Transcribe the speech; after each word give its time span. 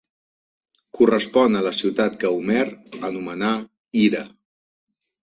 Correspon 0.99 1.57
a 1.59 1.59
la 1.65 1.73
ciutat 1.79 2.17
que 2.23 2.31
Homer 2.37 2.63
anomena 3.09 3.51
Ira. 4.05 4.23